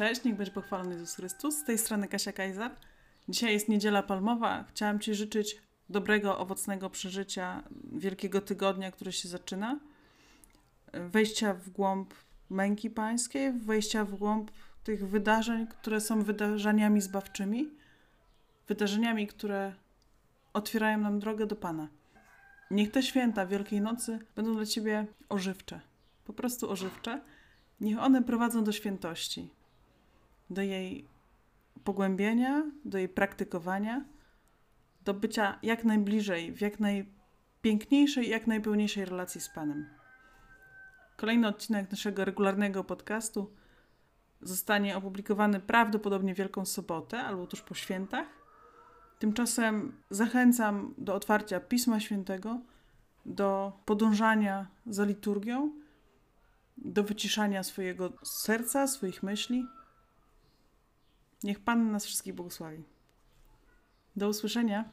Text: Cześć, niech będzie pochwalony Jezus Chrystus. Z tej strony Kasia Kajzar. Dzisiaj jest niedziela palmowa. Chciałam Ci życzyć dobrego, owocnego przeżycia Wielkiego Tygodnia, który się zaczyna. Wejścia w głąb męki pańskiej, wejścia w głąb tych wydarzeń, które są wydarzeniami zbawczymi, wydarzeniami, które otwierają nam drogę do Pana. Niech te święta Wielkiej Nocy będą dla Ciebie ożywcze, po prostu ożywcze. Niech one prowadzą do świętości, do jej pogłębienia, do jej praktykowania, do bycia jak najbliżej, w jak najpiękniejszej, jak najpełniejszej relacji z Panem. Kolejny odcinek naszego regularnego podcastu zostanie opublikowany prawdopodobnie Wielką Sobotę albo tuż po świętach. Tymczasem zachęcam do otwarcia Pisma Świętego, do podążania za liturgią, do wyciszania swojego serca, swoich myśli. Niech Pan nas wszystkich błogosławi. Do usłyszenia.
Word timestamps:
Cześć, 0.00 0.24
niech 0.24 0.36
będzie 0.36 0.52
pochwalony 0.52 0.92
Jezus 0.92 1.14
Chrystus. 1.14 1.56
Z 1.56 1.64
tej 1.64 1.78
strony 1.78 2.08
Kasia 2.08 2.32
Kajzar. 2.32 2.76
Dzisiaj 3.28 3.52
jest 3.52 3.68
niedziela 3.68 4.02
palmowa. 4.02 4.64
Chciałam 4.68 5.00
Ci 5.00 5.14
życzyć 5.14 5.56
dobrego, 5.88 6.38
owocnego 6.38 6.90
przeżycia 6.90 7.62
Wielkiego 7.92 8.40
Tygodnia, 8.40 8.90
który 8.90 9.12
się 9.12 9.28
zaczyna. 9.28 9.80
Wejścia 10.92 11.54
w 11.54 11.70
głąb 11.70 12.14
męki 12.50 12.90
pańskiej, 12.90 13.52
wejścia 13.52 14.04
w 14.04 14.14
głąb 14.14 14.50
tych 14.84 15.08
wydarzeń, 15.08 15.66
które 15.66 16.00
są 16.00 16.22
wydarzeniami 16.22 17.00
zbawczymi, 17.00 17.68
wydarzeniami, 18.68 19.26
które 19.26 19.74
otwierają 20.52 20.98
nam 20.98 21.18
drogę 21.18 21.46
do 21.46 21.56
Pana. 21.56 21.88
Niech 22.70 22.90
te 22.90 23.02
święta 23.02 23.46
Wielkiej 23.46 23.80
Nocy 23.80 24.18
będą 24.36 24.54
dla 24.54 24.66
Ciebie 24.66 25.06
ożywcze, 25.28 25.80
po 26.24 26.32
prostu 26.32 26.70
ożywcze. 26.70 27.20
Niech 27.80 27.98
one 27.98 28.22
prowadzą 28.22 28.64
do 28.64 28.72
świętości, 28.72 29.59
do 30.50 30.62
jej 30.62 31.08
pogłębienia, 31.84 32.62
do 32.84 32.98
jej 32.98 33.08
praktykowania, 33.08 34.04
do 35.04 35.14
bycia 35.14 35.58
jak 35.62 35.84
najbliżej, 35.84 36.52
w 36.52 36.60
jak 36.60 36.80
najpiękniejszej, 36.80 38.28
jak 38.28 38.46
najpełniejszej 38.46 39.04
relacji 39.04 39.40
z 39.40 39.48
Panem. 39.48 39.86
Kolejny 41.16 41.48
odcinek 41.48 41.90
naszego 41.90 42.24
regularnego 42.24 42.84
podcastu 42.84 43.50
zostanie 44.42 44.96
opublikowany 44.96 45.60
prawdopodobnie 45.60 46.34
Wielką 46.34 46.64
Sobotę 46.64 47.22
albo 47.22 47.46
tuż 47.46 47.60
po 47.60 47.74
świętach. 47.74 48.26
Tymczasem 49.18 49.92
zachęcam 50.10 50.94
do 50.98 51.14
otwarcia 51.14 51.60
Pisma 51.60 52.00
Świętego, 52.00 52.60
do 53.26 53.72
podążania 53.84 54.66
za 54.86 55.04
liturgią, 55.04 55.72
do 56.78 57.04
wyciszania 57.04 57.62
swojego 57.62 58.12
serca, 58.22 58.86
swoich 58.86 59.22
myśli. 59.22 59.64
Niech 61.42 61.60
Pan 61.60 61.92
nas 61.92 62.04
wszystkich 62.04 62.34
błogosławi. 62.34 62.82
Do 64.16 64.28
usłyszenia. 64.28 64.84